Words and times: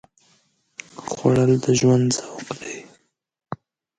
خوړل 1.09 1.51
د 1.63 1.65
ژوند 1.79 2.09
ذوق 2.17 2.47
دی 2.61 2.77